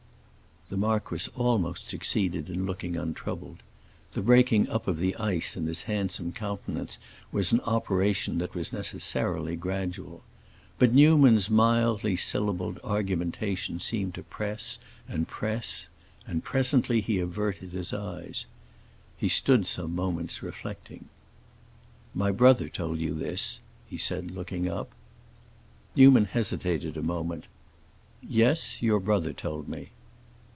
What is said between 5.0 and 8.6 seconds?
ice in his handsome countenance was an operation that